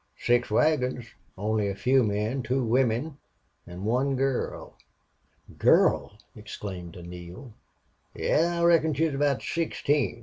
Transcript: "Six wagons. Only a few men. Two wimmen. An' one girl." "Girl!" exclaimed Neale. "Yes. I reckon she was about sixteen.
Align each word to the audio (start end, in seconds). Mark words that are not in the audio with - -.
"Six 0.17 0.49
wagons. 0.49 1.05
Only 1.37 1.67
a 1.69 1.75
few 1.75 2.01
men. 2.01 2.41
Two 2.41 2.63
wimmen. 2.65 3.19
An' 3.67 3.83
one 3.85 4.15
girl." 4.15 4.73
"Girl!" 5.59 6.17
exclaimed 6.35 6.95
Neale. 7.05 7.53
"Yes. 8.15 8.47
I 8.61 8.63
reckon 8.63 8.95
she 8.95 9.05
was 9.05 9.13
about 9.13 9.43
sixteen. 9.43 10.19